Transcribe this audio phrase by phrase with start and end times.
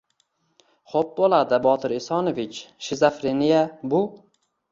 [0.93, 2.63] —Xo‘p bo‘ladi, Botir Esonovich.
[2.87, 3.59] Shizofreniya—
[3.93, 4.01] bu